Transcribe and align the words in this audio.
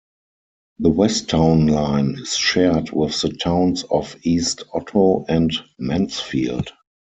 The 0.79 0.89
west 0.89 1.29
town 1.29 1.67
line 1.67 2.15
is 2.19 2.35
shared 2.35 2.89
with 2.89 3.21
the 3.21 3.29
towns 3.29 3.83
of 3.91 4.15
East 4.23 4.63
Otto 4.73 5.25
and 5.29 5.51
Mansfield. 5.77 6.71